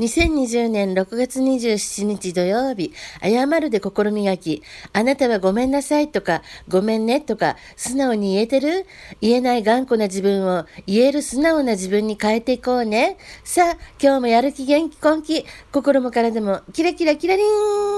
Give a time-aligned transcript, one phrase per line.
[0.00, 4.62] 2020年6月27日土曜日、謝るで心磨き。
[4.92, 8.86] あなたはごめんなさいとか、ごめんねとか、素直に言えてる？
[9.20, 13.18] 言えない頑固な自分を言える素直な自分に変えていこうね。
[13.44, 17.94] さあ、今日もやる気元気根気、心も体もキラキラキラリン